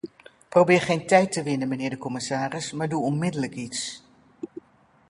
Probeer 0.49 0.81
geen 0.81 1.07
tijd 1.07 1.31
te 1.31 1.43
winnen, 1.43 1.67
mijnheer 1.67 1.89
de 1.89 1.97
commissaris, 1.97 2.71
maar 2.71 2.89
doe 2.89 3.03
onmiddellijk 3.03 3.53
iets. 3.55 4.03